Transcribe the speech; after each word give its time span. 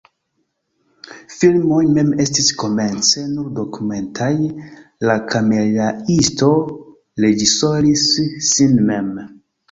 Filmoj 1.33 1.81
mem 1.97 2.07
estis 2.23 2.47
komence 2.61 3.25
nur 3.33 3.51
dokumentaj, 3.59 4.29
la 5.09 5.17
kameraisto 5.33 6.49
reĝisoris 7.27 8.07
sin 8.47 8.81
mem. 8.89 9.13